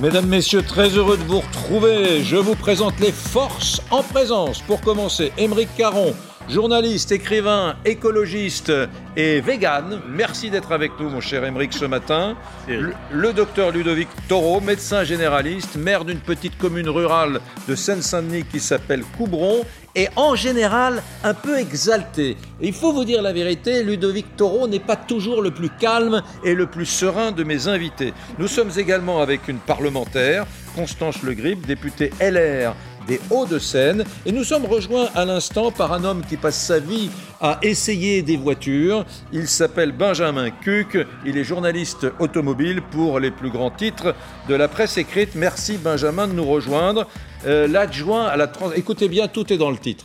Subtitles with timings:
[0.00, 2.22] Mesdames, Messieurs, très heureux de vous retrouver.
[2.22, 4.62] Je vous présente les forces en présence.
[4.62, 6.14] Pour commencer, Émeric Caron,
[6.48, 8.72] journaliste, écrivain, écologiste
[9.16, 10.00] et vegan.
[10.08, 12.36] Merci d'être avec nous, mon cher Émeric, ce matin.
[12.68, 18.60] Le, le docteur Ludovic Taureau, médecin généraliste, maire d'une petite commune rurale de Seine-Saint-Denis qui
[18.60, 19.64] s'appelle Coubron
[19.98, 22.36] et en général un peu exalté.
[22.60, 26.54] Il faut vous dire la vérité, Ludovic Taureau n'est pas toujours le plus calme et
[26.54, 28.14] le plus serein de mes invités.
[28.38, 32.76] Nous sommes également avec une parlementaire, Constance Le Grip, députée LR
[33.08, 34.04] des Hauts-de-Seine.
[34.24, 38.22] Et nous sommes rejoints à l'instant par un homme qui passe sa vie à essayer
[38.22, 39.04] des voitures.
[39.32, 40.96] Il s'appelle Benjamin Cuc.
[41.26, 44.14] Il est journaliste automobile pour les plus grands titres
[44.48, 45.34] de la presse écrite.
[45.34, 47.08] Merci Benjamin de nous rejoindre.
[47.46, 48.52] Euh, L'adjoint à la...
[48.76, 49.46] Écoutez bien, tout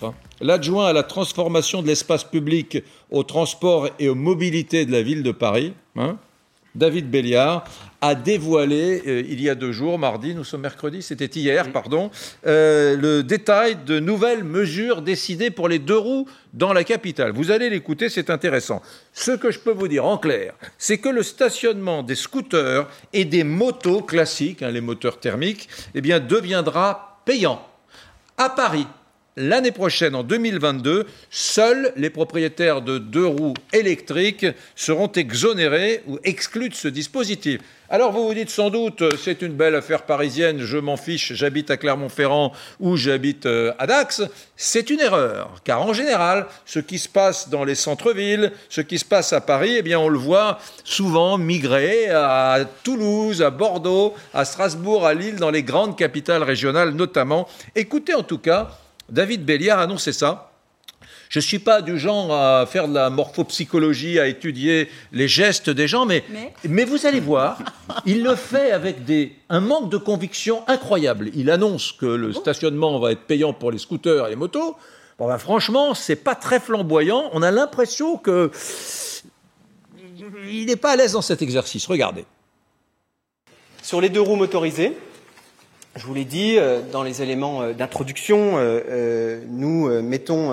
[0.04, 0.14] hein.
[1.04, 6.18] Transformation de l'espace public au transport et aux mobilités de la ville de Paris, hein,
[6.76, 7.64] David Béliard,
[8.04, 12.12] a dévoilé euh, il y a deux jours, mardi, nous sommes mercredi, c'était hier, pardon,
[12.46, 17.32] euh, le détail de nouvelles mesures décidées pour les deux roues dans la capitale.
[17.32, 18.82] Vous allez l'écouter, c'est intéressant.
[19.14, 23.24] Ce que je peux vous dire en clair, c'est que le stationnement des scooters et
[23.24, 27.66] des motos classiques, hein, les moteurs thermiques, eh bien, deviendra payant.
[28.38, 28.88] À Paris,
[29.36, 36.70] l'année prochaine, en 2022, seuls les propriétaires de deux roues électriques seront exonérés ou exclus
[36.70, 37.60] de ce dispositif.
[37.90, 41.34] Alors vous vous dites sans doute, euh, c'est une belle affaire parisienne, je m'en fiche,
[41.34, 44.24] j'habite à Clermont-Ferrand ou j'habite euh, à Dax.
[44.56, 48.98] C'est une erreur, car en général, ce qui se passe dans les centres-villes, ce qui
[48.98, 54.16] se passe à Paris, eh bien on le voit souvent migrer à Toulouse, à Bordeaux,
[54.34, 57.48] à Strasbourg, à Lille, dans les grandes capitales régionales notamment.
[57.76, 58.72] Écoutez en tout cas,
[59.10, 60.52] David Béliard a annoncé ça.
[61.30, 65.70] Je ne suis pas du genre à faire de la morphopsychologie, à étudier les gestes
[65.72, 67.58] des gens, mais, Mais mais vous allez voir,
[68.06, 71.32] il le fait avec des, un manque de conviction incroyable.
[71.34, 74.76] Il annonce que le stationnement va être payant pour les scooters et les motos.
[75.18, 77.30] Bon, ben, franchement, c'est pas très flamboyant.
[77.34, 78.52] On a l'impression que
[80.50, 81.88] il n'est pas à l'aise dans cet exercice.
[81.88, 82.26] Regardez.
[83.82, 84.96] Sur les deux roues motorisées,
[85.96, 90.52] je vous l'ai dit euh, dans les éléments euh, d'introduction, euh, nous mettons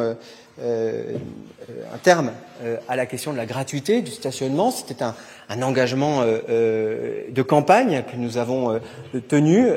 [0.59, 2.33] un terme
[2.89, 4.71] à la question de la gratuité du stationnement.
[4.71, 5.15] C'était un,
[5.62, 8.79] engagement de campagne que nous avons
[9.29, 9.69] tenu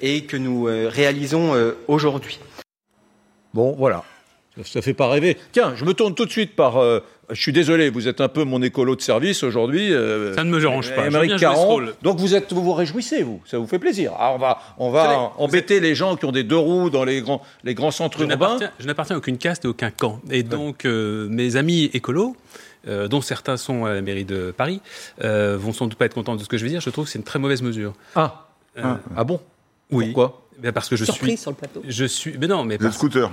[0.00, 1.52] et que nous réalisons
[1.86, 2.40] aujourd'hui.
[3.52, 4.04] Bon, voilà.
[4.64, 5.38] Ça ne fait pas rêver.
[5.52, 6.76] Tiens, je me tourne tout de suite par.
[6.76, 9.90] euh, je suis désolé, vous êtes un peu mon écolo de service aujourd'hui.
[9.94, 11.08] euh, Ça ne me dérange pas.
[11.38, 11.66] Caron.
[11.66, 11.94] rôle.
[12.02, 13.40] Donc vous êtes, vous vous réjouissez, vous.
[13.46, 14.12] Ça vous fait plaisir.
[14.18, 17.04] Alors on va, on va savez, embêter les gens qui ont des deux roues dans
[17.04, 18.58] les grands, les grands centres Je urbains.
[18.78, 20.20] je n'appartiens à aucune caste et aucun camp.
[20.30, 22.36] Et donc, euh, mes amis écolos,
[22.88, 24.82] euh, dont certains sont à la mairie de Paris,
[25.24, 26.82] euh, vont sans doute pas être contents de ce que je vais dire.
[26.82, 27.94] Je trouve que c'est une très mauvaise mesure.
[28.14, 29.40] Ah, Euh, ah bon?
[29.90, 30.06] Oui.
[30.12, 30.41] Pourquoi?
[30.62, 31.38] Ben Parce que je surprise suis.
[31.38, 31.82] sur le plateau.
[31.88, 32.36] Je suis.
[32.38, 33.30] Mais non, mais Le parce- scooter.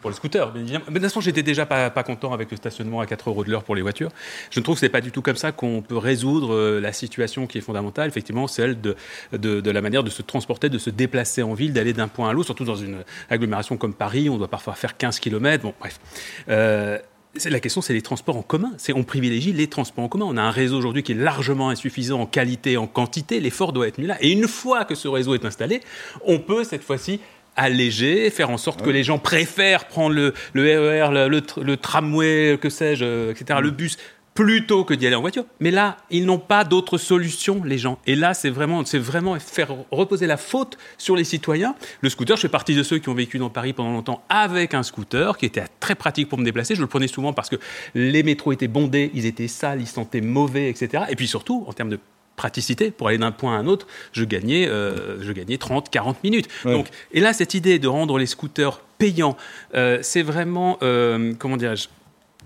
[0.00, 0.84] pour le scooter, bien évidemment.
[0.88, 3.44] Mais de toute façon, j'étais déjà pas, pas content avec le stationnement à 4 euros
[3.44, 4.10] de l'heure pour les voitures.
[4.50, 7.46] Je trouve que c'est pas du tout comme ça qu'on peut résoudre euh, la situation
[7.46, 8.96] qui est fondamentale, effectivement, celle de,
[9.32, 12.30] de, de la manière de se transporter, de se déplacer en ville, d'aller d'un point
[12.30, 15.62] à l'autre, surtout dans une agglomération comme Paris, on doit parfois faire 15 km.
[15.62, 16.00] Bon, bref.
[16.48, 16.98] Euh,
[17.44, 18.72] la question, c'est les transports en commun.
[18.78, 20.26] C'est on privilégie les transports en commun.
[20.28, 23.40] On a un réseau aujourd'hui qui est largement insuffisant en qualité, en quantité.
[23.40, 24.16] L'effort doit être mis là.
[24.20, 25.80] Et une fois que ce réseau est installé,
[26.24, 27.20] on peut cette fois-ci
[27.58, 31.62] alléger, faire en sorte que les gens préfèrent prendre le, le RER, le, le tr-
[31.62, 33.96] le tramway, que sais-je, euh, etc., le bus,
[34.36, 35.44] plutôt que d'y aller en voiture.
[35.58, 37.98] Mais là, ils n'ont pas d'autre solution, les gens.
[38.06, 41.74] Et là, c'est vraiment, c'est vraiment faire reposer la faute sur les citoyens.
[42.02, 44.74] Le scooter, je fais partie de ceux qui ont vécu dans Paris pendant longtemps avec
[44.74, 46.74] un scooter, qui était très pratique pour me déplacer.
[46.74, 47.56] Je le prenais souvent parce que
[47.94, 51.04] les métros étaient bondés, ils étaient sales, ils sentaient mauvais, etc.
[51.08, 51.98] Et puis surtout, en termes de
[52.36, 56.22] praticité pour aller d'un point à un autre, je gagnais, euh, je gagnais 30, 40
[56.22, 56.48] minutes.
[56.66, 56.72] Ouais.
[56.72, 59.36] Donc, et là, cette idée de rendre les scooters payants,
[59.74, 61.88] euh, c'est vraiment, euh, comment dirais-je,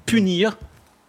[0.06, 0.56] punir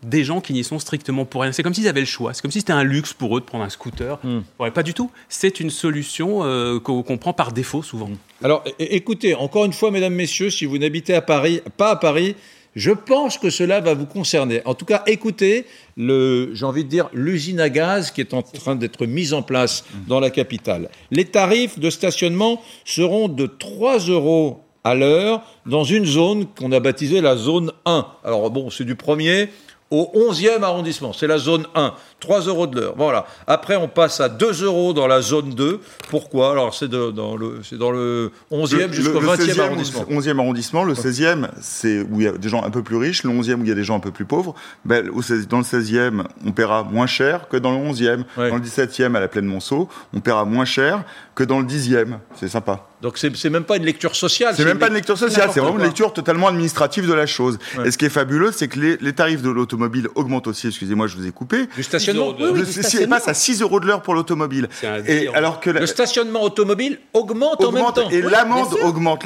[0.04, 1.52] des gens qui n'y sont strictement pour rien.
[1.52, 2.34] C'est comme s'ils avaient le choix.
[2.34, 4.20] C'est comme si c'était un luxe pour eux de prendre un scooter.
[4.59, 5.12] Ouais, pas du tout.
[5.30, 8.09] C'est une solution euh, qu'on prend par défaut souvent.
[8.44, 11.92] Alors, é- é- écoutez, encore une fois, mesdames, messieurs, si vous n'habitez à Paris, pas
[11.92, 12.36] à Paris,
[12.76, 14.62] je pense que cela va vous concerner.
[14.66, 15.66] En tout cas, écoutez,
[15.98, 19.84] j'ai envie de dire, l'usine à gaz qui est en train d'être mise en place
[20.08, 20.90] dans la capitale.
[21.12, 26.80] Les tarifs de stationnement seront de 3 euros à l'heure dans une zone qu'on a
[26.80, 28.08] baptisée la zone 1.
[28.24, 29.50] Alors bon, c'est du premier.
[29.91, 31.14] Au 11e arrondissement.
[31.14, 32.93] C'est la zone 1, 3 euros de l'heure.
[32.97, 33.26] Voilà.
[33.46, 35.82] Après, on passe à 2 euros dans la zone 2.
[36.09, 36.52] Pourquoi?
[36.52, 40.03] Alors, c'est dans, le, dans le 11e jusqu'au 20e arrondissement.
[40.09, 43.23] 11e arrondissement, le 16e, c'est où il y a des gens un peu plus riches,
[43.23, 44.55] le 11e où il y a des gens un peu plus pauvres.
[44.85, 45.05] Ben,
[45.49, 48.23] dans le 16e, on paiera moins cher que dans le 11e.
[48.37, 51.03] Dans le 17e, à la Plaine Monceau, on paiera moins cher
[51.35, 52.17] que dans le 10e.
[52.35, 52.91] C'est sympa.
[53.02, 54.53] Donc c'est même pas une lecture sociale.
[54.56, 57.58] C'est même pas une lecture sociale, c'est vraiment une lecture totalement administrative de la chose.
[57.86, 60.68] Et ce qui est fabuleux, c'est que les, tarifs de l'automobile augmentent aussi.
[60.68, 61.68] Excusez-moi, je vous ai coupé.
[61.76, 62.34] Du stationnement.
[62.40, 64.70] Oui, oui, passe à 6 euros de l'heure pour l'automobile.
[65.08, 68.09] Et alors que le stationnement automobile augmente, en même temps.
[68.09, 69.26] Et l'amende augmente.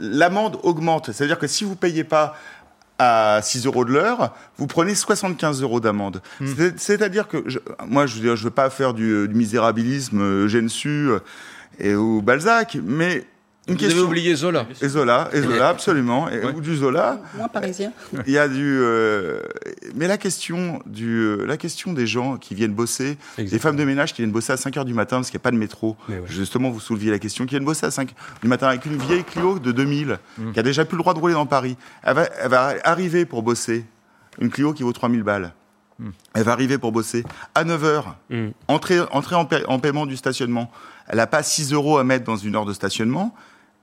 [0.00, 1.12] L'amende augmente.
[1.12, 2.36] C'est-à-dire que si vous payez pas
[2.98, 6.20] à 6 euros de l'heure, vous prenez 75 euros d'amende.
[6.40, 6.52] Hmm.
[6.76, 7.44] C'est-à-dire que,
[7.86, 11.10] moi, je ne veux, pas faire du, du misérabilisme, euh, su
[11.78, 13.24] et ou Balzac, mais
[13.68, 13.98] une Vous question.
[13.98, 14.66] avez oublié Zola.
[14.80, 17.20] Et Zola, et Zola, absolument, et, ou du Zola.
[17.36, 17.92] Moi, parisien.
[18.26, 19.42] Il y a du, euh,
[19.94, 23.84] mais la question du, euh, la question des gens qui viennent bosser, des femmes de
[23.84, 25.58] ménage qui viennent bosser à 5 heures du matin parce qu'il n'y a pas de
[25.58, 25.98] métro.
[26.26, 29.24] Justement, vous souleviez la question, qui viennent bosser à 5 du matin avec une vieille
[29.24, 30.52] Clio de 2000, mm.
[30.52, 31.76] qui a déjà plus le droit de rouler dans Paris.
[32.02, 33.84] Elle va, elle va arriver pour bosser.
[34.40, 35.52] Une Clio qui vaut 3000 balles.
[35.98, 36.08] Mm.
[36.32, 37.22] Elle va arriver pour bosser
[37.54, 38.48] à 9 heures, mm.
[38.68, 40.70] entrer, entrer en, en paiement du stationnement.
[41.08, 43.34] Elle n'a pas 6 euros à mettre dans une heure de stationnement.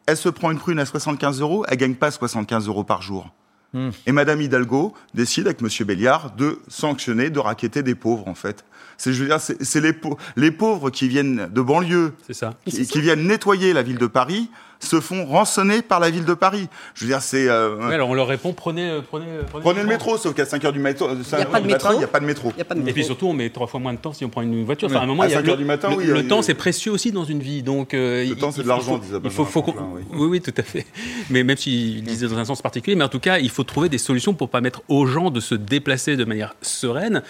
[0.06, 1.66] Elle se prend une prune à 75 euros.
[1.68, 3.32] Elle gagne pas 75 euros par jour.
[3.74, 3.90] Hmm.
[4.06, 8.64] Et Madame Hidalgo décide avec Monsieur Béliard de sanctionner, de raqueter des pauvres en fait.
[8.98, 9.92] C'est, je veux dire, c'est, les,
[10.38, 12.54] les, pauvres qui viennent de banlieue, ça.
[12.66, 14.50] qui, viennent nettoyer la ville de Paris,
[14.80, 16.68] se font rançonner par la ville de Paris.
[16.94, 17.48] Je veux dire, c'est.
[17.48, 20.64] Euh, alors on leur répond prenez, euh, prenez, euh, prenez, le métro, sauf qu'à 5
[20.64, 21.94] h du matin, il n'y a, pas de métro.
[21.94, 22.54] Il n'y a pas de métro.
[22.88, 24.88] Et puis surtout, on met trois fois moins de temps si on prend une voiture.
[24.90, 26.92] Enfin, à un moment, à 5 h du matin, le, oui, le temps, c'est précieux
[26.92, 27.64] aussi dans une vie.
[27.64, 29.66] Donc, le temps, c'est de l'argent, il faut, faut,
[30.14, 30.28] oui.
[30.28, 30.86] oui, tout à fait.
[31.30, 33.90] Mais même s'il disait dans un sens particulier, mais en tout cas, il faut trouver
[33.90, 37.24] des solutions pour pas mettre aux gens de se déplacer de manière sereine,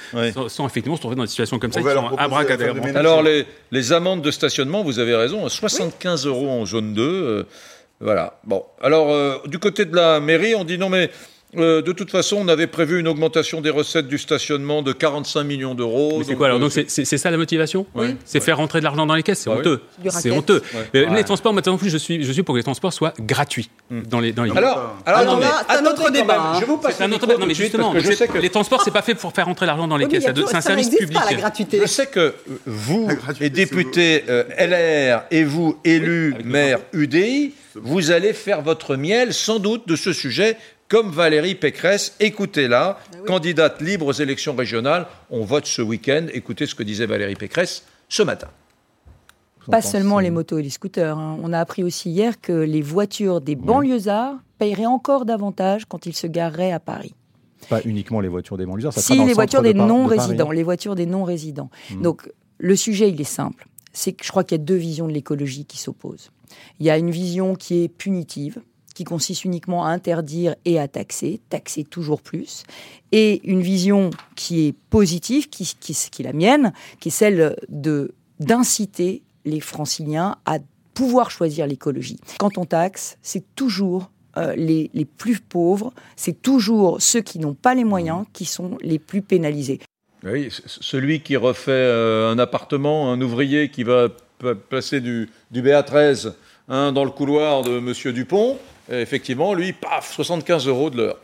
[0.47, 4.21] sans, effectivement se trouver dans des situations comme ça qui sont Alors, les, les amendes
[4.21, 7.34] de stationnement, vous avez raison, 75 euros en zone 2.
[7.99, 8.39] Voilà.
[8.43, 8.65] Bon.
[8.81, 11.09] Alors, euh, du côté de la mairie, on dit non, mais
[11.57, 15.43] euh, de toute façon, on avait prévu une augmentation des recettes du stationnement de 45
[15.43, 16.21] millions d'euros.
[16.25, 18.15] C'est quoi alors Donc c'est ça la motivation oui.
[18.25, 19.81] C'est faire rentrer de l'argent dans les caisses C'est bah honteux.
[20.09, 20.61] C'est honteux.
[20.93, 23.69] Mais les transports, maintenant plus, je suis, je suis pour que les transports soient gratuits
[23.89, 24.01] hmm.
[24.03, 24.51] dans les dans les.
[24.51, 26.53] Alors, alors, c'est un autre débat.
[26.59, 27.39] Je vous passe un autre débat.
[27.39, 29.87] Non, mais justement, je sais que les transports, c'est pas fait pour faire rentrer l'argent
[29.87, 30.25] dans les caisses.
[30.25, 31.19] C'est un service public.
[31.71, 32.33] Je sais que
[32.65, 33.09] vous,
[33.39, 39.59] les députés euh, LR, et vous, élus, maire UDI, vous allez faire votre miel sans
[39.59, 40.57] doute de ce sujet
[40.87, 42.15] comme Valérie Pécresse.
[42.19, 45.07] Écoutez-la, ah candidate libre aux élections régionales.
[45.29, 46.27] On vote ce week-end.
[46.33, 48.47] Écoutez ce que disait Valérie Pécresse ce matin.
[49.71, 51.17] Pas seulement les motos et les scooters.
[51.17, 51.39] Hein.
[51.41, 56.15] On a appris aussi hier que les voitures des banlieusards paieraient encore davantage quand ils
[56.15, 57.15] se gareraient à Paris.
[57.67, 60.51] Pas uniquement les voitures des banlieusards, ça Si, les voitures des non-résidents.
[60.51, 61.71] Les voitures des non-résidents.
[61.99, 62.29] Donc,
[62.59, 63.67] le sujet, il est simple.
[63.91, 66.29] C'est que je crois qu'il y a deux visions de l'écologie qui s'opposent.
[66.79, 68.61] Il y a une vision qui est punitive,
[68.95, 72.63] qui consiste uniquement à interdire et à taxer, taxer toujours plus,
[73.11, 77.55] et une vision qui est positive, qui, qui, qui est la mienne, qui est celle
[77.69, 80.57] de d'inciter les franciliens à
[80.93, 82.19] pouvoir choisir l'écologie.
[82.37, 87.53] Quand on taxe, c'est toujours euh, les, les, plus pauvres, c'est toujours ceux qui n'ont
[87.53, 89.79] pas les moyens qui sont les plus pénalisés.
[90.25, 94.09] Oui, celui qui refait euh, un appartement, un ouvrier qui va
[94.69, 96.33] placer du, du BA13
[96.67, 98.13] hein, dans le couloir de M.
[98.13, 98.57] Dupont,
[98.89, 101.17] effectivement, lui, paf, 75 euros de l'heure.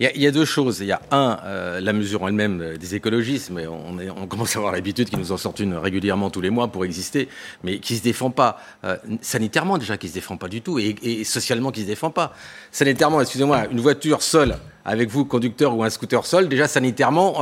[0.00, 0.80] Il y, a, deux choses.
[0.80, 4.56] Il y a un, euh, la mesure en elle-même euh, des écologistes, mais on, commence
[4.56, 7.28] à avoir l'habitude qu'ils nous en sortent une régulièrement tous les mois pour exister,
[7.62, 11.22] mais qui se défend pas euh, sanitairement déjà, qui se défend pas du tout, et,
[11.22, 12.34] socialement qui se défend pas.
[12.72, 17.40] Sanitairement, excusez-moi, une voiture seule avec vous, conducteur ou un scooter seul, déjà sanitairement,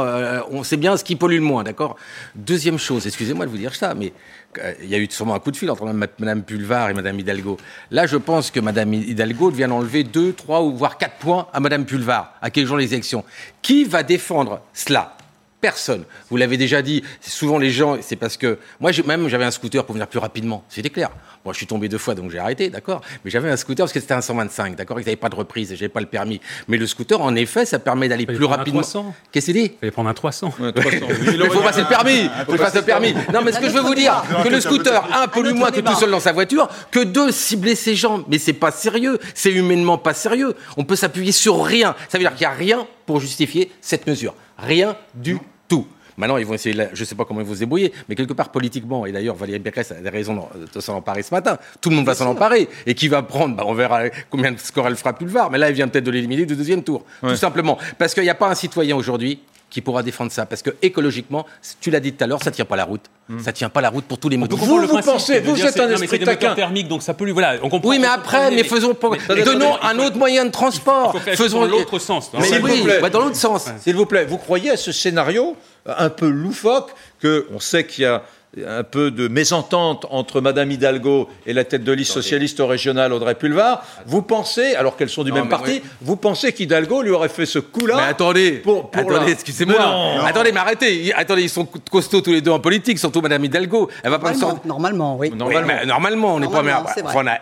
[0.51, 1.97] on sait bien ce qui pollue le moins, d'accord?
[2.35, 4.13] Deuxième chose, excusez-moi de vous dire ça, mais
[4.83, 7.57] il y a eu sûrement un coup de fil entre Mme Pulvar et Mme Hidalgo.
[7.91, 11.61] Là, je pense que Mme Hidalgo vient d'enlever deux, trois ou voire quatre points à
[11.61, 12.35] Mme Pulvar.
[12.41, 13.25] À quel jour les élections?
[13.63, 15.17] Qui va défendre cela?
[15.63, 16.05] Personne.
[16.29, 19.85] Vous l'avez déjà dit, souvent les gens, c'est parce que moi même j'avais un scooter
[19.87, 21.11] pour venir plus rapidement, c'était clair.
[21.45, 23.01] Moi je suis tombé deux fois donc j'ai arrêté, d'accord.
[23.25, 25.01] Mais j'avais un scooter parce que c'était un 125, d'accord.
[25.01, 26.41] Il n'avait pas de reprise j'avais pas le permis.
[26.69, 28.83] Mais le scooter, en effet, ça permet d'aller plus rapidement.
[28.83, 28.99] Qu'est-ce
[29.33, 30.53] que c'est dit Il fallait prendre un 300.
[30.61, 32.23] Il faut passer le permis.
[32.23, 33.15] Il faut passer le permis.
[33.33, 35.81] Non mais ce que je veux vous dire, que le scooter, un, pollue moins que
[35.81, 38.25] tout seul dans sa voiture, que deux, cibler ces gens.
[38.29, 39.19] Mais c'est pas sérieux.
[39.35, 40.55] C'est humainement pas sérieux.
[40.77, 41.95] On peut s'appuyer sur rien.
[42.09, 44.35] Ça veut dire qu'il n'y a rien pour justifier cette mesure.
[44.59, 45.39] Rien du
[46.17, 48.35] Maintenant, ils vont essayer, je ne sais pas comment ils vont se débrouiller, mais quelque
[48.35, 51.89] part politiquement, et d'ailleurs Valérie Pécresse a des raisons de s'en emparer ce matin, tout
[51.91, 52.69] le monde va s'en emparer.
[52.87, 55.69] Et qui va prendre, bah, on verra combien de scores elle fera Pulvar, mais là,
[55.69, 57.05] elle vient peut-être de l'éliminer du deuxième tour.
[57.21, 57.79] Tout simplement.
[57.99, 60.45] Parce qu'il n'y a pas un citoyen aujourd'hui qui pourra défendre ça.
[60.45, 61.47] Parce que écologiquement,
[61.81, 63.11] tu l'as dit tout à l'heure, ça ne tient pas la route.
[63.33, 63.45] Ça hmm.
[63.53, 64.59] Ça tient pas la route pour tous les motifs.
[64.59, 66.55] Vous, vous, pensez, vous êtes un esprit taquin.
[66.55, 67.33] thermique, donc ça peut lui.
[67.33, 67.91] Voilà, on comprend.
[67.91, 68.97] Oui, mais après, mais faisons.
[69.45, 71.19] donnons un autre moyen de transport.
[71.21, 72.31] Faisons dans l'autre sens.
[72.35, 73.69] Mais s'il vous plaît, dans l'autre sens.
[73.81, 78.05] S'il vous plaît, vous croyez à ce scénario un peu loufoque que on sait qu'il
[78.05, 78.23] y a
[78.67, 83.13] un peu de mésentente entre Madame Hidalgo et la tête de liste socialiste au régional
[83.13, 83.83] Audrey Pulvar.
[84.07, 87.59] Vous pensez, alors qu'elles sont du même parti, vous pensez qu'Hidalgo lui aurait fait ce
[87.59, 89.77] coup-là Mais attendez, attendez, excusez-moi.
[90.25, 91.15] Attendez, mais arrêtez.
[91.15, 93.89] Attendez, ils sont costauds tous les deux en politique, surtout Madame Hidalgo.
[94.03, 95.31] Elle va pas normalement, normalement, oui.
[95.87, 96.63] Normalement, on n'est pas.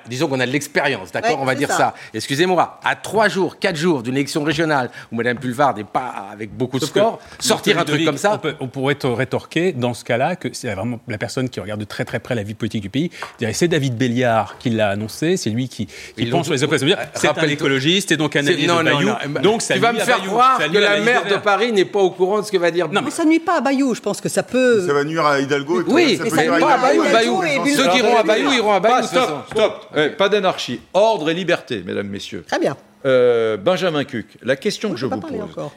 [0.06, 1.94] disons qu'on a de l'expérience, d'accord On va dire ça.
[2.14, 6.56] Excusez-moi, à trois jours, quatre jours d'une élection régionale où Madame Pulvar n'est pas avec
[6.56, 8.40] beaucoup de score, sortir un truc comme ça.
[8.60, 12.04] On, pourrait rétorquer dans ce cas-là que c'est vraiment la personne qui regarde de très
[12.04, 13.10] très près la vie politique du pays.
[13.52, 16.88] C'est David Béliard qui l'a annoncé, c'est lui qui, qui pense sur les oppressions.
[17.14, 19.38] C'est un écologiste et donc un allié de Bayou.
[19.42, 22.10] donc ça tu vas me faire croire que la maire de Paris n'est pas au
[22.10, 22.88] courant de ce que va dire.
[22.88, 23.94] Non, mais ça nuit pas à Bayou.
[23.94, 24.86] Je pense que ça peut.
[24.86, 25.84] Ça va nuire à Hidalgo.
[25.88, 27.42] oui, mais ça nuit pas à Bayou.
[27.66, 29.06] Ceux qui iront à Bayou iront à Bayou.
[29.06, 30.16] Stop, stop.
[30.16, 30.80] Pas d'anarchie.
[30.92, 32.44] Ordre et liberté, mesdames, messieurs.
[32.46, 32.76] Très bien.
[33.06, 35.32] Euh, Benjamin Cuc, la question que je vous pose,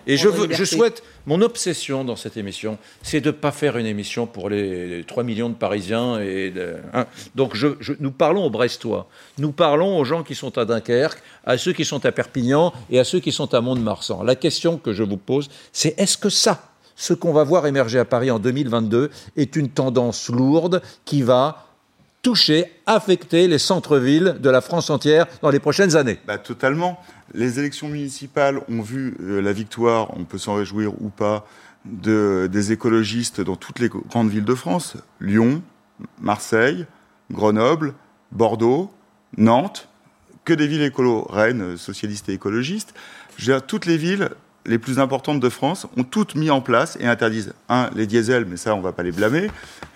[0.07, 3.85] et je, je, souhaite, mon obsession dans cette émission, c'est de ne pas faire une
[3.85, 6.19] émission pour les, 3 millions de Parisiens.
[6.19, 6.53] Et
[6.93, 7.05] hein.
[7.35, 7.67] Donc je,
[7.99, 11.85] nous parlons aux Brestois, nous parlons aux gens qui sont à Dunkerque, à ceux qui
[11.85, 14.23] sont à Perpignan et à ceux qui sont à Mont-de-Marsan.
[14.23, 17.99] La question que je vous pose, c'est est-ce que ça, ce qu'on va voir émerger
[17.99, 21.67] à Paris en 2022, est une tendance lourde qui va
[22.23, 26.99] toucher, affecter les centres-villes de la France entière dans les prochaines années bah, Totalement.
[27.33, 31.45] Les élections municipales ont vu euh, la victoire, on peut s'en réjouir ou pas,
[31.85, 34.95] de, des écologistes dans toutes les grandes villes de France.
[35.19, 35.61] Lyon,
[36.21, 36.85] Marseille,
[37.31, 37.93] Grenoble,
[38.31, 38.89] Bordeaux,
[39.37, 39.89] Nantes,
[40.45, 42.93] que des villes écolo, Rennes, socialistes et écologistes.
[43.37, 44.29] Je veux dire, toutes les villes
[44.65, 48.45] les plus importantes de France ont toutes mis en place et interdisent, un, les diesels,
[48.45, 49.49] mais ça, on ne va pas les blâmer,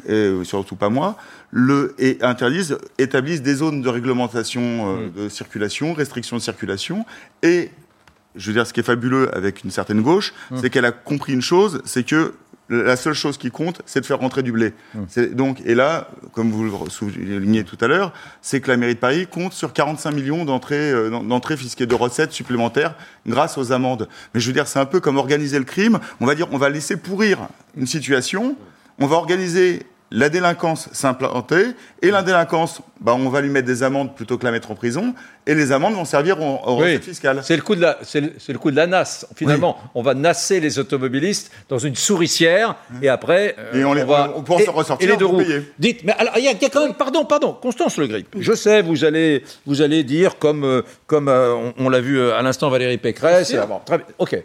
[0.08, 1.18] et surtout pas moi,
[1.52, 5.12] le, et interdisent, établissent des zones de réglementation euh, mm.
[5.24, 7.06] de circulation, restriction de circulation,
[7.44, 7.72] et
[8.36, 10.58] je veux dire, ce qui est fabuleux avec une certaine gauche, mm.
[10.62, 12.34] c'est qu'elle a compris une chose, c'est que
[12.70, 14.74] la seule chose qui compte, c'est de faire rentrer du blé.
[14.94, 15.26] Mm.
[15.34, 19.00] Donc, et là, comme vous le soulignez tout à l'heure, c'est que la mairie de
[19.00, 22.96] Paris compte sur 45 millions d'entrées, euh, d'entrées fiscales de recettes supplémentaires
[23.26, 24.08] grâce aux amendes.
[24.34, 26.00] Mais je veux dire, c'est un peu comme organiser le crime.
[26.20, 28.56] On va dire, on va laisser pourrir une situation,
[29.00, 31.66] on va organiser la délinquance s'implanter,
[32.02, 34.76] et la délinquance, bah, on va lui mettre des amendes plutôt que la mettre en
[34.76, 35.14] prison,
[35.46, 37.42] et les amendes vont servir aux, recettes fiscales.
[37.44, 39.26] C'est le, coup de la, c'est le, coup de la NAS.
[39.36, 44.34] Finalement, on va nasser les automobilistes dans une souricière, et après, et on, va...
[44.36, 45.44] On pourra se ressortir et les deux roues.
[45.78, 48.28] Dites, mais alors, il y, a quand même, pardon, pardon, Constance Le Grip.
[48.40, 52.38] Je sais, vous allez, vous allez dire, comme, euh, comme euh, on, l'a vu euh,
[52.38, 54.44] à l'instant Valérie Pécresse, bon, très bien, ok,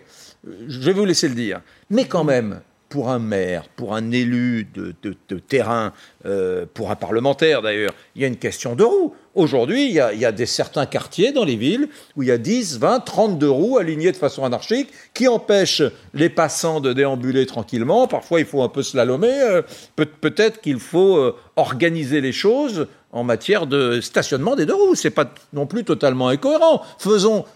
[0.68, 1.60] je vais vous laisser le dire.
[1.90, 2.60] Mais quand même,
[2.92, 5.94] pour un maire, pour un élu de, terrain,
[6.26, 9.14] euh, pour un parlementaire d'ailleurs, il y a une question de roues.
[9.34, 12.78] Aujourd'hui, il, y a des certains quartiers dans les villes où il y a 10,
[12.80, 15.82] 20, 32 roues alignées de façon anarchique qui empêchent
[16.12, 18.06] les passants de déambuler tranquillement.
[18.06, 19.40] Parfois, il faut un peu slalomer.
[19.40, 19.62] Euh,
[19.96, 24.96] peut-être qu'il faut euh, organiser les choses en matière de stationnement des deux roues.
[24.96, 26.82] C'est pas non plus totalement incohérent.
[26.98, 27.46] Faisons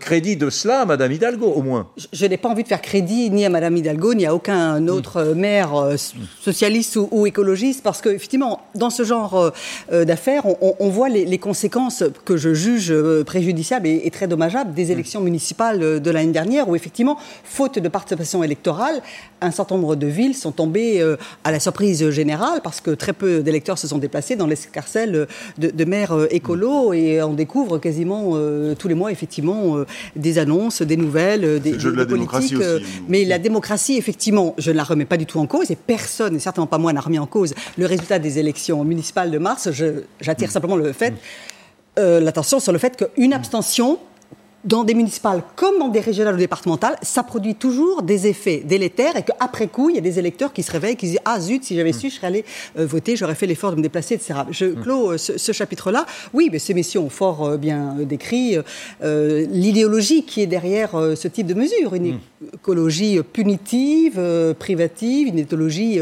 [0.00, 1.88] crédit de cela à Madame Hidalgo, au moins.
[2.12, 5.22] Je, n'ai pas envie de faire crédit ni à Madame Hidalgo, ni à aucun autre
[5.22, 5.38] hmm.
[5.38, 5.96] maire euh,
[6.40, 9.50] socialiste ou, écologiste, parce qu'effectivement, dans ce genre euh,
[9.92, 14.92] euh, d'affaires, on, voit les, conséquences que je juge préjudiciables et, très dommageables des hmm.
[14.92, 19.02] élections municipales de l'année dernière, où effectivement, faute de participation électorale,
[19.40, 21.02] un certain nombre de villes sont tombées
[21.42, 25.26] à la surprise générale, parce que très peu d'électeurs se sont déplacés dans l'escarcelle
[25.58, 28.38] de, de maires écolos, et on découvre quasiment
[28.78, 32.54] tous les mois, effectivement, euh, des annonces, des nouvelles, euh, des, des, de la politiques.
[32.60, 35.76] Euh, mais la démocratie, effectivement, je ne la remets pas du tout en cause et
[35.76, 39.38] personne, et certainement pas moi, n'a remis en cause le résultat des élections municipales de
[39.38, 39.68] mars.
[40.20, 40.50] J'attire mm.
[40.50, 41.14] simplement le fait,
[41.96, 43.98] l'attention sur le fait qu'une abstention
[44.64, 49.16] dans des municipales comme dans des régionales ou départementales, ça produit toujours des effets délétères
[49.16, 51.64] et qu'après coup, il y a des électeurs qui se réveillent, qui disent Ah zut,
[51.64, 52.44] si j'avais su, je serais allé
[52.78, 54.40] euh, voter, j'aurais fait l'effort de me déplacer, etc.
[54.50, 54.82] Je mm.
[54.82, 56.06] clôt euh, ce, chapitre-là.
[56.32, 58.56] Oui, mais ces messieurs ont fort euh, bien décrit
[59.02, 61.94] l'idéologie qui est derrière ce type de mesure.
[61.94, 62.18] Une,
[62.52, 64.20] écologie punitive,
[64.58, 66.00] privative, une écologie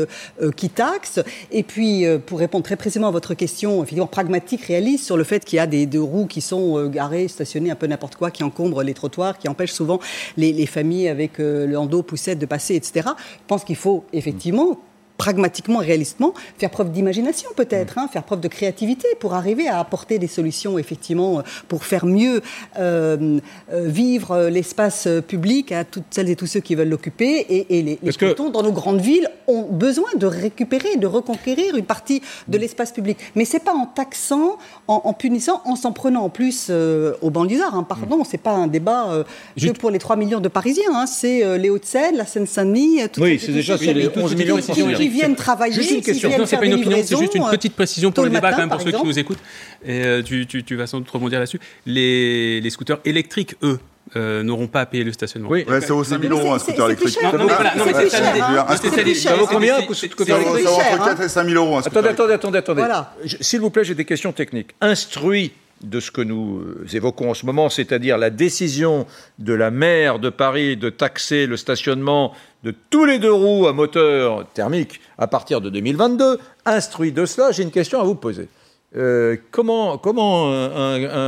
[0.57, 1.21] qui taxe.
[1.51, 5.45] Et puis, pour répondre très précisément à votre question, effectivement pragmatique, réaliste, sur le fait
[5.45, 8.83] qu'il y a des roues qui sont garées, stationnées un peu n'importe quoi, qui encombrent
[8.83, 10.01] les trottoirs, qui empêchent souvent
[10.37, 13.09] les, les familles avec le hando, poussette de passer, etc.
[13.19, 14.79] Je pense qu'il faut effectivement
[15.19, 20.19] pragmatiquement, réalistement, faire preuve d'imagination peut-être, hein, faire preuve de créativité pour arriver à apporter
[20.19, 22.43] des solutions effectivement euh, pour faire mieux
[22.79, 23.39] euh,
[23.73, 27.99] euh, vivre l'espace public à toutes celles et tous ceux qui veulent l'occuper et, les,
[28.03, 32.59] les cantons dans nos grandes villes ont besoin de récupérer, de reconquérir une partie de
[32.59, 33.19] l'espace public.
[33.35, 37.75] Mais c'est pas en taxant, en, punissant, en s'en prenant en plus aux banlieusards.
[37.75, 38.25] Hein, pardon, mm.
[38.29, 39.25] c'est pas un débat
[39.59, 40.93] que pour les 3 millions de Parisiens.
[40.95, 43.01] Hein, c'est les Hauts-de-Seine, la Seine-Saint-Denis.
[43.19, 44.59] Oui, c'est déjà les 11 millions
[45.07, 45.75] de viennent travailler.
[45.75, 46.31] Juste une question.
[46.37, 48.71] Non, c'est pas une opinion, c'est juste une petite précision pour le, débat quand même
[48.71, 49.43] pour ceux qui nous écoutent.
[49.85, 51.61] Et euh, tu, tu, tu, vas sans doute rebondir là-dessus.
[51.87, 53.79] Les, les scooters électriques, eux,
[54.17, 55.49] euh, n'auront pas à payer le stationnement.
[55.49, 57.17] Oui, ouais, c'est aux 5 000 euros un scooter électrique.
[57.23, 57.47] Non, non,
[57.87, 59.33] mais c'est cher.
[59.33, 61.83] Ça vaut combien un scooter électrique Ça vaut entre 4 et 5 000 euros un
[61.83, 62.85] scooter Attendez, attendez, attendez.
[63.41, 64.71] S'il vous plaît, j'ai des questions techniques.
[64.81, 65.53] Instruit
[65.85, 69.07] de ce que nous euh, évoquons en ce moment, c'est-à-dire la décision
[69.39, 73.73] de la maire de Paris de taxer le stationnement de tous les deux roues à
[73.73, 78.49] moteur thermique à partir de 2022, instruit de cela, j'ai une question à vous poser.
[78.95, 80.53] Euh, comment comment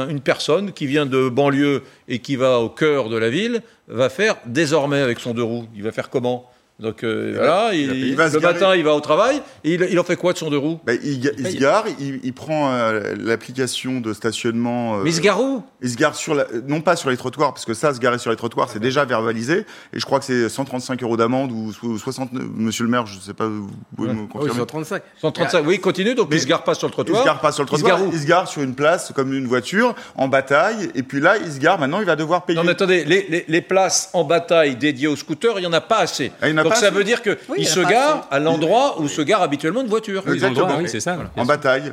[0.08, 4.10] une personne qui vient de banlieue et qui va au cœur de la ville va
[4.10, 5.64] faire désormais avec son deux roues?
[5.74, 6.50] Il va faire comment?
[6.80, 9.40] Donc euh, voilà, il, le matin, il va au travail.
[9.62, 10.80] Et il, en fait quoi de son deux roues?
[10.84, 14.96] Bah, il, se gare, il, prend euh, l'application de stationnement.
[14.96, 15.62] Euh, Mais il se gare où?
[15.82, 18.18] Il se gare sur la, non pas sur les trottoirs, parce que ça, se garer
[18.18, 19.58] sur les trottoirs, c'est déjà verbalisé.
[19.92, 22.30] Et je crois que c'est 135 euros d'amende ou 60.
[22.32, 24.58] Monsieur le maire, je ne sais pas, vous pouvez me confirmer.
[24.58, 25.02] 135.
[25.20, 25.64] 135.
[25.64, 26.16] Oui, continue.
[26.16, 27.20] Donc il se gare pas sur le trottoir.
[27.20, 28.00] Il se gare pas sur le trottoir.
[28.12, 30.90] Il se gare, sur une place comme une voiture en bataille.
[30.96, 31.78] Et puis là, il se gare.
[31.78, 32.58] Maintenant, il va devoir payer.
[32.58, 35.80] Non, mais attendez, les, les, places en bataille dédiées aux scooters, il y en a
[35.80, 36.32] pas assez.
[36.42, 39.82] Ah, donc ça veut dire qu'il il se gare à l'endroit où se gare habituellement
[39.82, 40.28] une voiture.
[40.28, 40.76] Exactement.
[40.78, 41.16] Oui, c'est ça.
[41.36, 41.92] En bataille.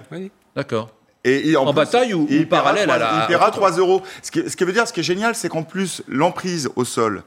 [0.56, 0.90] D'accord.
[1.24, 3.20] Et, en, bataille ou, parallèle à la.
[3.22, 4.02] Il paiera 3 euros.
[4.24, 6.84] Ce qui, ce qui veut dire, ce qui est génial, c'est qu'en plus, l'emprise au
[6.84, 7.22] sol,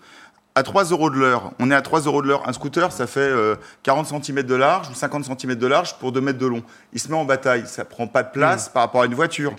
[0.57, 2.49] à 3 euros de l'heure, on est à 3 euros de l'heure.
[2.49, 3.31] Un scooter, ça fait
[3.85, 6.63] 40 euh, cm de large ou 50 cm de large pour 2 mètres de long.
[6.93, 8.73] Il se met en bataille, ça prend pas de place mmh.
[8.73, 9.55] par rapport à une voiture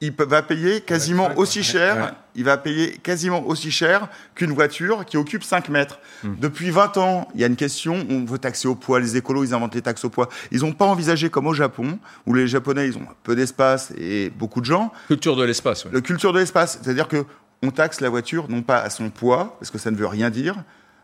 [0.00, 2.14] il va payer quasiment aussi cher.
[2.34, 5.98] Il va payer quasiment aussi cher qu'une voiture qui occupe 5 mètres.
[6.22, 6.34] Hmm.
[6.38, 8.06] Depuis 20 ans, il y a une question.
[8.08, 9.00] On veut taxer au poids.
[9.00, 10.28] Les écolos, ils inventent les taxes au poids.
[10.52, 14.30] Ils n'ont pas envisagé comme au Japon, où les Japonais, ils ont peu d'espace et
[14.30, 14.92] beaucoup de gens.
[15.08, 15.86] Culture de l'espace.
[15.90, 17.24] Le culture de l'espace, c'est-à-dire que
[17.60, 20.30] on taxe la voiture non pas à son poids, parce que ça ne veut rien
[20.30, 20.54] dire,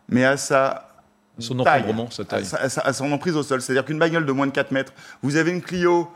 [0.08, 0.94] mais à sa
[1.40, 2.44] son encombrement, sa taille.
[2.52, 3.60] À, son emprise au sol.
[3.60, 6.08] C'est-à-dire qu'une bagnole de moins de 4 mètres, vous avez une Clio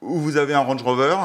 [0.00, 1.16] ou vous avez un Range Rover,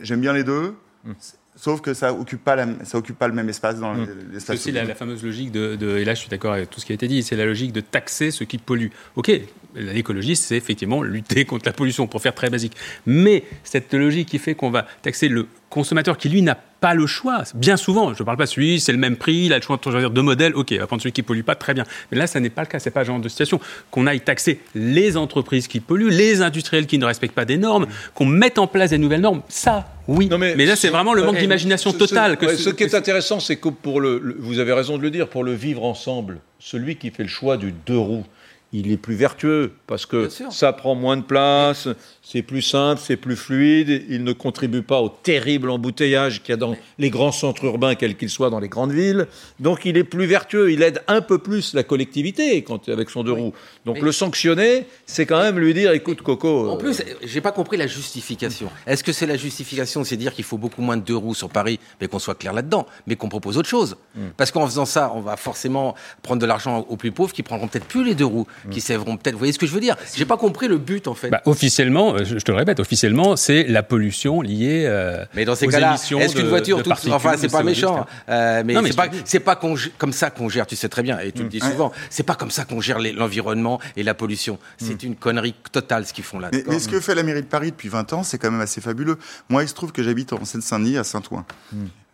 [0.00, 0.74] J'aime bien les deux.
[1.04, 1.12] Hmm.
[1.56, 4.08] Sauf que ça occupe pas ça occupe pas le même espace dans mmh.
[4.32, 4.56] l'espace.
[4.56, 6.92] C'est aussi la, fameuse logique de, et là je suis d'accord avec tout ce qui
[6.92, 8.88] a été dit, c'est la logique de taxer ce qui pollue.
[9.14, 9.30] Ok,
[9.74, 14.38] l'écologie c'est effectivement lutter contre la pollution pour faire très basique, mais cette logique qui
[14.38, 17.42] fait qu'on va taxer le consommateur qui lui n'a pas le choix.
[17.54, 19.62] Bien souvent, je ne parle pas de celui, c'est le même prix, il a le
[19.62, 21.74] choix de choisir deux modèles, ok, on va prendre celui qui ne pollue pas, très
[21.74, 21.84] bien.
[22.12, 23.58] Mais là, ça n'est pas le cas, c'est pas le genre de situation.
[23.90, 27.86] Qu'on aille taxer les entreprises qui polluent, les industriels qui ne respectent pas des normes,
[28.14, 30.28] qu'on mette en place des nouvelles normes, ça, oui.
[30.38, 32.38] mais, là, c'est vraiment le manque d'imagination totale.
[32.40, 35.28] Ce, ce, qui est intéressant, c'est que pour le, vous avez raison de le dire,
[35.28, 38.26] pour le vivre ensemble, celui qui fait le choix du deux roues,
[38.74, 41.88] il est plus vertueux parce que ça prend moins de place,
[42.22, 46.54] c'est plus simple, c'est plus fluide, il ne contribue pas au terrible embouteillage qu'il y
[46.54, 49.28] a dans les grands centres urbains, quels qu'ils soient dans les grandes villes.
[49.60, 53.22] Donc il est plus vertueux, il aide un peu plus la collectivité quand, avec son
[53.22, 53.52] deux roues.
[53.84, 56.68] Donc le sanctionner, c'est quand même lui dire écoute Coco.
[56.68, 58.70] En plus, j'ai pas compris la justification.
[58.88, 61.48] Est-ce que c'est la justification, c'est dire qu'il faut beaucoup moins de deux roues sur
[61.48, 63.96] Paris, mais qu'on soit clair là-dedans, mais qu'on propose autre chose?
[64.16, 64.30] Hmm.
[64.36, 67.68] Parce qu'en faisant ça, on va forcément prendre de l'argent aux plus pauvres qui prendront
[67.68, 69.34] peut-être plus les deux roues qui sèveront peut-être.
[69.34, 69.96] Vous voyez ce que je veux dire?
[70.14, 71.30] J'ai pas compris le but en fait.
[71.30, 75.54] Bah, officiellement, euh, je, te le répète, officiellement, c'est la pollution liée euh, mais dans
[75.54, 78.74] ces cas-là, est-ce qu'une voiture, toute, enfin, c'est pas méchant, euh, mais,
[79.24, 79.60] c'est pas, pas
[79.98, 80.66] comme ça qu'on gère.
[80.66, 82.98] Tu sais très bien, et tu le dis souvent, c'est pas comme ça qu'on gère
[82.98, 84.58] l'environnement et la pollution.
[84.78, 85.06] C'est mm.
[85.06, 86.50] une connerie totale ce qu'ils font là.
[86.52, 88.80] Mais, ce que fait la mairie de Paris depuis 20 ans, c'est quand même assez
[88.80, 89.18] fabuleux.
[89.48, 91.44] Moi, il se trouve que j'habite en Seine-Saint-Denis, à Saint-Ouen.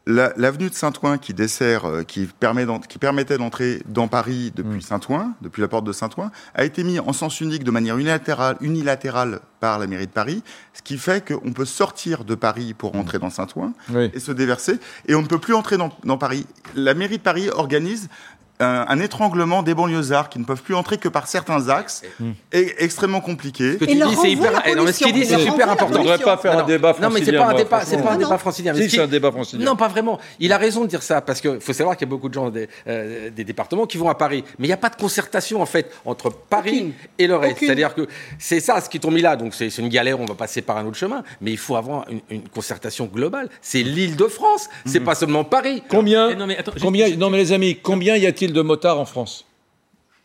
[0.07, 4.79] Mm l'avenue de Saint-Ouen qui dessert, euh, qui, permet qui permettait d'entrer dans Paris depuis
[4.79, 4.83] mm.
[4.83, 8.57] Saint-Ouen, depuis la porte de Saint-Ouen, a été mis en sens unique de manière unilatérale,
[8.61, 12.97] unilatérale par la mairie de Paris, ce qui fait qu'on peut sortir de Paris pour
[12.97, 16.47] entrer dans Saint-Ouen et se déverser, et on ne peut plus entrer dans, dans Paris.
[16.75, 18.09] La mairie de Paris organise
[18.61, 22.03] un, étranglement des banlieusards qui ne peuvent plus entrer que par certains axes,
[22.53, 23.73] est extrêmement compliqué.
[23.73, 25.97] Ce que tu dis, c'est hyper, non, mais ce qu'il dit, c'est super important.
[25.97, 28.13] On ne devrait pas faire un débat Non, mais c'est pas un débat, c'est pas
[28.13, 28.75] un débat francilien.
[28.75, 29.65] Si, c'est un débat francilien.
[29.65, 30.19] Non, pas vraiment.
[30.39, 32.35] Il a raison de dire ça, parce qu'il faut savoir qu'il y a beaucoup de
[32.35, 34.45] gens des, euh, des départements qui vont à Paris.
[34.59, 37.59] Mais il n'y a pas de concertation, en fait, entre Paris et le reste.
[37.61, 38.07] C'est-à-dire que
[38.39, 39.37] c'est ça, ce qu'ils t'ont mis là.
[39.37, 41.23] Donc c'est une galère, on va passer par un autre chemin.
[41.41, 43.49] Mais il faut avoir une, une concertation globale.
[43.61, 45.83] C'est l'île de France, c'est pas seulement Paris.
[45.89, 49.05] Combien, non, mais attends, combien, non, mais les amis, combien y a-t-il de motards en
[49.05, 49.45] France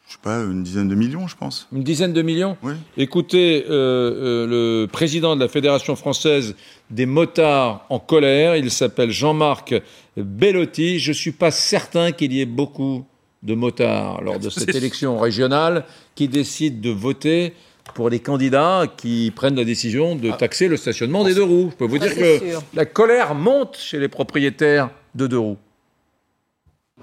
[0.07, 1.67] je sais pas, une dizaine de millions, je pense.
[1.73, 2.73] Une dizaine de millions Oui.
[2.95, 6.55] Écoutez, euh, euh, le président de la Fédération française
[6.91, 9.73] des motards en colère, il s'appelle Jean-Marc
[10.15, 10.99] Bellotti.
[10.99, 13.03] Je ne suis pas certain qu'il y ait beaucoup
[13.41, 17.53] de motards lors de cette élection régionale qui décident de voter
[17.95, 21.69] pour les candidats qui prennent la décision de taxer le stationnement des deux roues.
[21.71, 22.63] Je peux vous Ça, dire que sûr.
[22.75, 25.57] la colère monte chez les propriétaires de deux roues.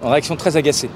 [0.01, 0.89] En réaction très agacée.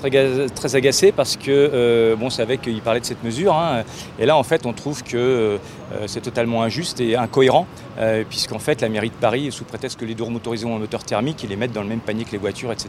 [0.00, 3.84] Très, très agacé parce que, euh, bon, c'est avec qu'il parlait de cette mesure, hein,
[4.18, 5.58] et là, en fait, on trouve que euh,
[6.06, 7.66] c'est totalement injuste et incohérent,
[7.98, 10.74] euh, puisqu'en fait, la mairie de Paris, sous prétexte que les deux roues motorisées ont
[10.74, 12.88] un moteur thermique, ils les mettent dans le même panier que les voitures, etc.,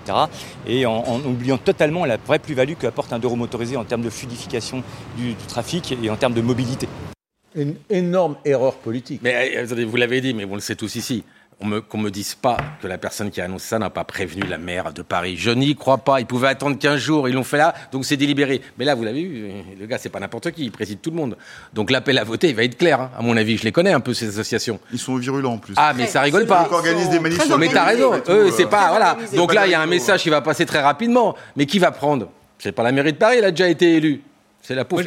[0.66, 4.04] et en, en oubliant totalement la vraie plus-value qu'apporte un deux roues motorisé en termes
[4.04, 4.82] de fluidification
[5.18, 6.88] du, du trafic et en termes de mobilité.
[7.54, 9.20] Une énorme erreur politique.
[9.22, 11.26] Mais euh, attendez, vous l'avez dit, mais on le sait tous ici.
[11.64, 14.04] On me, qu'on me dise pas que la personne qui a annoncé ça n'a pas
[14.04, 15.36] prévenu la maire de Paris.
[15.38, 16.20] Je n'y crois pas.
[16.20, 17.30] Ils pouvaient attendre 15 jours.
[17.30, 18.62] Ils l'ont fait là, donc c'est délibéré.
[18.80, 20.66] Mais là, vous l'avez vu, le gars, c'est pas n'importe qui.
[20.66, 21.38] Il préside tout le monde.
[21.74, 23.00] Donc l'appel à voter, il va être clair.
[23.00, 24.80] hein, à mon avis, je les connais un peu ces associations.
[24.92, 25.76] Ils sont virulents en plus.
[25.78, 26.68] Ah, mais ça rigole pas.
[26.70, 28.14] Ils organisent des manifs Mais t'as raison.
[28.16, 28.52] Eux, euh.
[28.52, 29.18] c'est pas voilà.
[29.36, 31.36] Donc là, il y a un message qui va passer très rapidement.
[31.56, 32.30] Mais qui va prendre?
[32.58, 33.38] C'est pas la mairie de Paris.
[33.38, 34.22] Elle a déjà été élue.
[34.62, 35.04] C'est la pauvre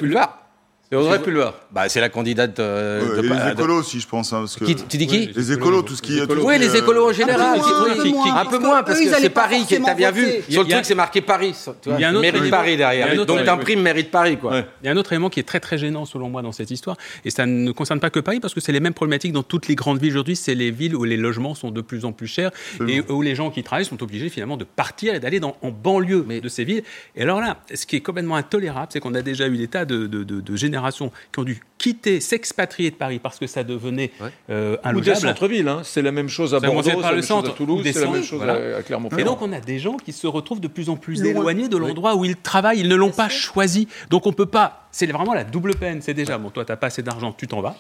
[0.94, 1.02] Pulvar.
[1.02, 1.54] C'est Audrey Pulvar.
[1.72, 4.32] Bah, c'est la candidate euh, Ouais, de, et de- les écolos aussi, je pense.
[4.32, 6.18] hein, parce que Qui- tu dis qui Les écolos, tout ce qui.
[6.26, 7.58] tout Oui, les euh, écolos en général.
[7.58, 8.98] un peu moins, oui, un peu qui- moins, qui- un parce peu que moins, parce
[8.98, 9.80] eux, ils que allaient c'est Paris qui est.
[9.80, 11.54] T'as bien vu Sur le truc, c'est marqué Paris.
[11.86, 12.56] Il y a un autre Mairie de élément.
[12.56, 13.06] Paris Il y a derrière.
[13.08, 13.56] un autre Donc élément.
[13.56, 14.62] t'imprimes mairie de Paris, quoi.
[14.82, 16.70] Il y a un autre élément qui est très très gênant selon moi dans cette
[16.70, 19.42] histoire, et ça ne concerne pas que Paris, parce que c'est les mêmes problématiques dans
[19.42, 20.36] toutes les grandes villes aujourd'hui.
[20.36, 22.50] C'est les villes où les logements sont de plus en plus chers
[22.88, 25.70] et où les gens qui travaillent sont obligés finalement de partir et d'aller dans- en
[25.70, 26.82] banlieue de ces villes.
[27.16, 29.84] Et alors là, ce qui est complètement intolérable, c'est qu'on a déjà eu des tas
[29.84, 33.62] de, de- de- de générations qui ont dû quitter, s'expatrier de Paris parce que ça
[33.64, 34.10] devenait
[34.48, 35.80] euh, Ou des centres-villes, hein.
[35.84, 37.54] c'est la même chose à Ça Bordeaux, c'est par la le même chose à centre,
[37.54, 38.78] Toulouse, c'est la même chose voilà.
[38.78, 39.20] à, Clermont-Ferrand.
[39.20, 41.30] Et donc, on a des gens qui se retrouvent de plus en plus Loin.
[41.30, 42.80] éloignés de l'endroit où ils travaillent.
[42.80, 43.88] Ils ne l'ont pas choisi.
[44.10, 44.88] Donc, on peut pas.
[44.92, 46.00] C'est vraiment la double peine.
[46.00, 47.76] C'est déjà, bon, toi, tu n'as pas assez d'argent, tu t'en vas.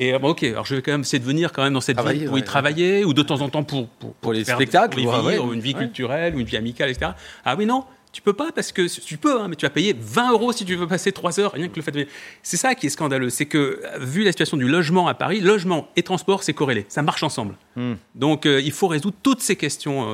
[0.00, 1.96] Et bon, ok, alors je vais quand même essayer de venir quand même dans cette
[1.96, 4.44] Travailler, ville pour y ouais, travailler, ou de temps en temps pour, pour, Pour les
[4.44, 5.54] faire- spectacles, pour y ouais, vivre, ouais.
[5.54, 5.80] une vie Ouais.
[5.80, 7.12] culturelle, ou une vie amicale, etc.
[7.44, 7.84] Ah oui, non.
[8.14, 10.64] Tu peux pas parce que tu peux, hein, mais tu vas payer 20 euros si
[10.64, 12.06] tu veux passer 3 heures, rien que le fait de.
[12.44, 15.88] C'est ça qui est scandaleux, c'est que vu la situation du logement à Paris, logement
[15.96, 17.56] et transport c'est corrélé, ça marche ensemble.
[18.14, 20.12] Donc euh, il faut résoudre toutes ces questions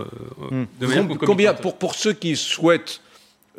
[0.50, 3.02] euh, de manière Com- combien, pour, pour ceux qui souhaitent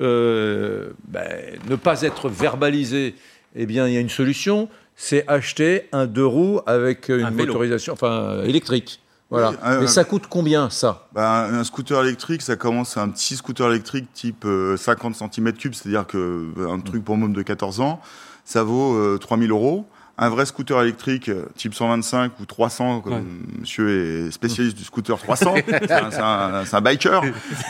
[0.02, 1.30] euh, ben,
[1.70, 3.14] ne pas être verbalisés,
[3.56, 7.32] eh bien, il y a une solution, c'est acheter un deux roues avec une Un
[7.32, 9.00] motorisation enfin, euh, électrique.
[9.32, 9.52] Voilà.
[9.52, 13.38] Oui, Mais ça coûte combien, ça Bah, un, scooter électrique, ça commence à un petit
[13.38, 17.80] scooter électrique type euh, 50 cm3, c'est-à-dire que euh, un truc pour môme de 14
[17.80, 18.02] ans,
[18.44, 19.88] ça vaut euh, 3000 euros.
[20.24, 23.20] Un vrai scooter électrique euh, type 125 ou 300, comme Ouais.
[23.60, 27.24] monsieur est spécialiste du scooter 300, c'est un, biker,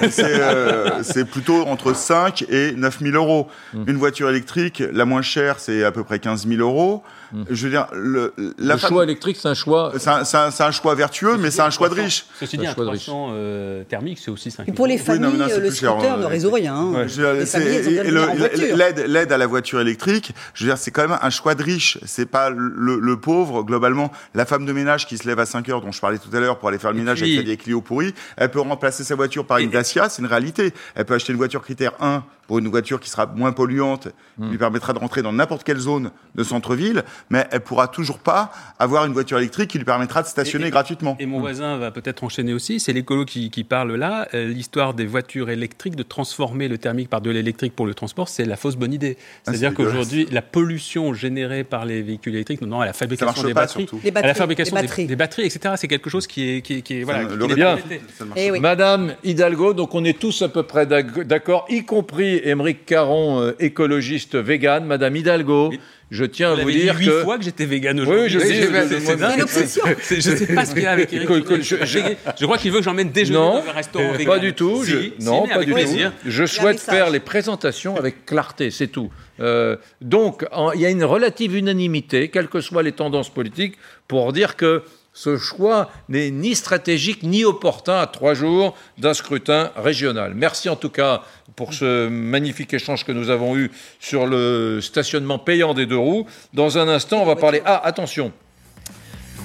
[0.10, 3.48] c'est euh, plutôt entre 5 et 9000 euros.
[3.88, 7.04] Une voiture électrique, la moins chère, c'est à peu près 15 000 euros.
[7.50, 9.94] Je veux dire, le, la Le femme- choix électrique, c'est un choix.
[9.98, 12.26] c'est un, choix vertueux, mais c'est un choix de riche.
[12.38, 13.06] Ceci dit, un choix de riche.
[13.06, 15.72] 300 euh, thermique, c'est aussi 5 Et pour les Oui, non, mais familles, non, le
[15.72, 16.76] cher, scooter euh, ne résout rien.
[16.76, 16.92] hein.
[16.92, 18.76] Ouais, je veux dire, et.
[18.76, 21.64] L'aide, l'aide à la voiture électrique, je veux dire, c'est quand même un choix de
[21.64, 21.98] riche.
[22.06, 25.70] C'est pas le, le pauvre, globalement, la femme de ménage qui se lève à 5
[25.70, 27.46] heures, dont je parlais tout à l'heure, pour aller faire le Et ménage puis- avec
[27.46, 30.74] vieille Clio pourrie, elle peut remplacer sa voiture par une Dacia, c'est une réalité.
[30.96, 34.50] Elle peut acheter une voiture critère 1 pour une voiture qui sera moins polluante, qui
[34.50, 38.52] lui permettra de rentrer dans n'importe quelle zone de centre-ville, mais elle pourra toujours pas
[38.78, 41.16] avoir une voiture électrique qui lui permettra de stationner Et- et- gratuitement.
[41.22, 44.94] Et mon voisin va peut-être enchaîner aussi, c'est l'écolo qui, qui parle là, euh, l'histoire
[44.94, 48.58] des voitures électriques, de transformer le thermique par de l'électrique pour le transport, c'est la
[48.58, 49.16] fausse bonne idée.
[49.18, 53.54] Ah, C'est-à-dire qu'aujourd'hui, la pollution générée par les véhicules électriques, non, à la fabrication des
[53.54, 55.06] batteries, à la fabrication des, batteries.
[55.06, 57.46] des batteries, etc., c'est quelque chose qui est, qui, est- qui est- voilà, Ça- le
[57.48, 57.78] n'est bien.
[58.18, 58.60] Ça Eh oui.
[58.60, 63.40] Madame Hidalgo, donc on est tous à peu près d'ac- d'accord, y compris Émeric Caron,
[63.42, 64.86] euh, écologiste vegan.
[64.86, 65.72] Madame Hidalgo,
[66.10, 67.24] je tiens à Vous avez dit dire huit que...
[67.24, 68.24] fois que j'étais vegan aujourd'hui.
[68.24, 68.68] Oui, je sais,
[69.00, 69.36] c'est- dingue.
[69.38, 69.84] une obsession.
[70.02, 71.30] C'est- Je sais pas ce qu'il y a avec Eric.
[71.30, 72.00] Je, je- je-
[72.40, 74.40] je crois qu'il veut que j'emmène déjeuner Non, dans un restaurant Pas vegan.
[74.40, 74.84] du tout.
[74.84, 76.12] Si, je- si, non, pas du plaisir.
[76.22, 76.30] tout.
[76.30, 79.10] Je souhaite faire les présentations avec clarté, c'est tout.
[79.40, 83.76] Euh, donc, il y a une relative unanimité, quelles que soient les tendances politiques,
[84.08, 89.71] pour dire que Ce choix n'est ni stratégique ni opportun à trois jours d'un scrutin
[89.76, 90.34] régional.
[90.36, 91.24] Merci en tout cas
[91.56, 96.28] pour ce magnifique échange que nous avons eu sur le stationnement payant des deux roues.
[96.54, 97.62] Dans un instant, on va parler.
[97.65, 98.32] Ah, attention,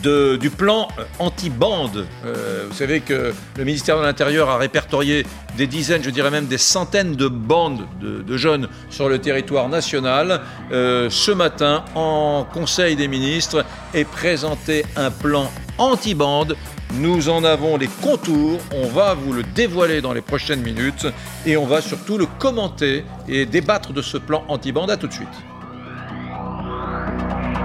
[0.03, 2.07] du plan anti-bande.
[2.25, 6.47] Euh, vous savez que le ministère de l'Intérieur a répertorié des dizaines, je dirais même
[6.47, 10.43] des centaines de bandes de, jeunes sur le territoire national.
[10.73, 16.57] Euh, ce matin, en Conseil des ministres, est présenté un plan anti-bande.
[16.95, 21.07] Nous en avons les contours, on va vous le dévoiler dans les prochaines minutes
[21.45, 24.91] et on va surtout le commenter et débattre de ce plan anti-bande.
[24.91, 25.56] À tout de suite.